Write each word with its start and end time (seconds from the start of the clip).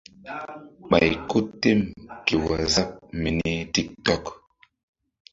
Ɓay 0.89 1.09
ko 1.29 1.37
tem 1.61 1.79
ké 2.25 2.35
waazap 2.45 2.89
mini 3.21 3.51
tik 3.73 3.87
tok. 4.05 4.23